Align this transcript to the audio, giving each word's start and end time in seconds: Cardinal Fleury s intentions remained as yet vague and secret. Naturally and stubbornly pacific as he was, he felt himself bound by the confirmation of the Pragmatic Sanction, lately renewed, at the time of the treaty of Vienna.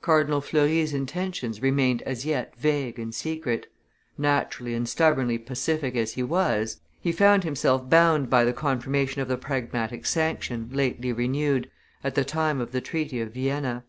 Cardinal 0.00 0.40
Fleury 0.40 0.80
s 0.80 0.92
intentions 0.92 1.60
remained 1.60 2.00
as 2.02 2.24
yet 2.24 2.54
vague 2.54 3.00
and 3.00 3.12
secret. 3.12 3.66
Naturally 4.16 4.74
and 4.74 4.88
stubbornly 4.88 5.38
pacific 5.38 5.96
as 5.96 6.12
he 6.12 6.22
was, 6.22 6.80
he 7.00 7.10
felt 7.10 7.42
himself 7.42 7.90
bound 7.90 8.30
by 8.30 8.44
the 8.44 8.52
confirmation 8.52 9.22
of 9.22 9.26
the 9.26 9.36
Pragmatic 9.36 10.06
Sanction, 10.06 10.68
lately 10.72 11.12
renewed, 11.12 11.68
at 12.04 12.14
the 12.14 12.24
time 12.24 12.60
of 12.60 12.70
the 12.70 12.80
treaty 12.80 13.20
of 13.20 13.32
Vienna. 13.32 13.84